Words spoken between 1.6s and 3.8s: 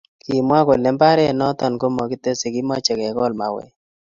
ko makitese kimache ke gol mauek